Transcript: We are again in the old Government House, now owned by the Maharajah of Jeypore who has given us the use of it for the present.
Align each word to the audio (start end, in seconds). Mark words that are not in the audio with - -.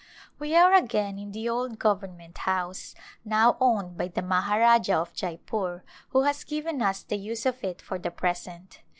We 0.39 0.55
are 0.55 0.73
again 0.73 1.19
in 1.19 1.31
the 1.31 1.47
old 1.47 1.77
Government 1.77 2.35
House, 2.39 2.95
now 3.23 3.55
owned 3.59 3.97
by 3.99 4.07
the 4.07 4.23
Maharajah 4.23 4.95
of 4.97 5.13
Jeypore 5.13 5.83
who 6.09 6.23
has 6.23 6.43
given 6.43 6.81
us 6.81 7.03
the 7.03 7.17
use 7.17 7.45
of 7.45 7.63
it 7.63 7.83
for 7.83 7.99
the 7.99 8.09
present. 8.09 8.81